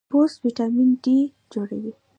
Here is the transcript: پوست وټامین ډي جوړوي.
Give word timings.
پوست 0.09 0.37
وټامین 0.45 0.89
ډي 1.03 1.17
جوړوي. 1.51 1.93